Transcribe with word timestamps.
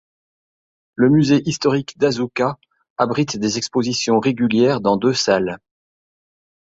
Le 0.95 1.09
musée 1.11 1.47
historique 1.47 1.95
d'Asuka 1.99 2.57
abrite 2.97 3.37
des 3.37 3.59
expositions 3.59 4.19
régulières 4.19 4.81
dans 4.81 4.97
deux 4.97 5.13
salles. 5.13 5.59